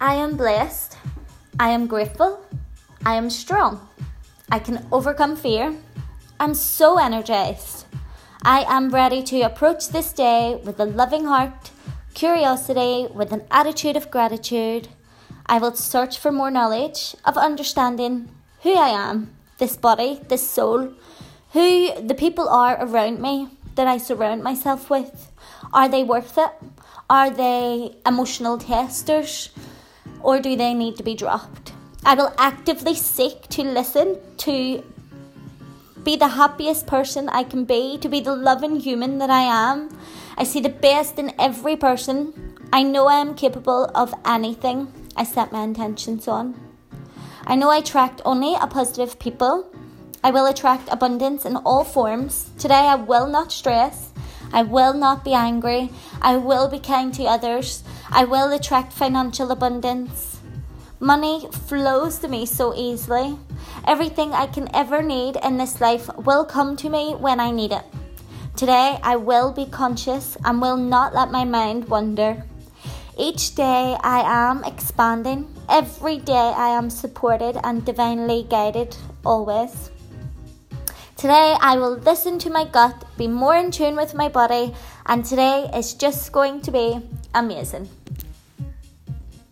[0.00, 0.98] I am blessed.
[1.58, 2.44] I am grateful.
[3.06, 3.88] I am strong.
[4.50, 5.74] I can overcome fear.
[6.38, 7.86] I'm so energized.
[8.42, 11.70] I am ready to approach this day with a loving heart,
[12.12, 14.88] curiosity, with an attitude of gratitude.
[15.46, 18.28] I will search for more knowledge of understanding
[18.64, 20.92] who I am, this body, this soul,
[21.52, 25.32] who the people are around me that I surround myself with.
[25.72, 26.50] Are they worth it?
[27.08, 29.48] Are they emotional testers?
[30.22, 31.72] Or do they need to be dropped?
[32.04, 34.82] I will actively seek to listen, to
[36.04, 39.88] be the happiest person I can be, to be the loving human that I am.
[40.38, 42.56] I see the best in every person.
[42.72, 46.54] I know I am capable of anything I set my intentions on.
[47.44, 49.68] I know I attract only a positive people.
[50.22, 52.50] I will attract abundance in all forms.
[52.58, 54.12] Today I will not stress.
[54.52, 55.90] I will not be angry.
[56.22, 57.82] I will be kind to others.
[58.10, 60.40] I will attract financial abundance.
[61.00, 63.36] Money flows to me so easily.
[63.86, 67.72] Everything I can ever need in this life will come to me when I need
[67.72, 67.84] it.
[68.56, 72.44] Today, I will be conscious and will not let my mind wander.
[73.18, 75.52] Each day, I am expanding.
[75.68, 79.90] Every day, I am supported and divinely guided, always.
[81.16, 84.74] Today, I will listen to my gut, be more in tune with my body,
[85.06, 87.00] and today is just going to be
[87.36, 87.86] amazing.